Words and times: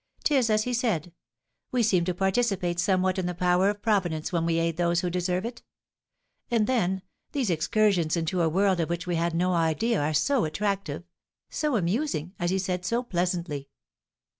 'Tis 0.23 0.49
as 0.49 0.63
he 0.63 0.73
said; 0.73 1.11
we 1.71 1.83
seem 1.83 2.03
to 2.03 2.11
participate 2.11 2.79
somewhat 2.79 3.19
in 3.19 3.27
the 3.27 3.35
power 3.35 3.69
of 3.69 3.83
Providence 3.83 4.31
when 4.33 4.47
we 4.47 4.57
aid 4.57 4.75
those 4.75 5.01
who 5.01 5.11
deserve 5.11 5.45
it; 5.45 5.61
and, 6.49 6.65
then, 6.65 7.03
these 7.33 7.51
excursions 7.51 8.17
into 8.17 8.41
a 8.41 8.49
world 8.49 8.79
of 8.79 8.89
which 8.89 9.05
we 9.05 9.13
had 9.17 9.35
no 9.35 9.53
idea 9.53 10.01
are 10.01 10.11
so 10.15 10.43
attractive, 10.43 11.03
so 11.51 11.75
amusing, 11.75 12.33
as 12.39 12.49
he 12.49 12.57
said 12.57 12.83
so 12.83 13.03
pleasantly! 13.03 13.69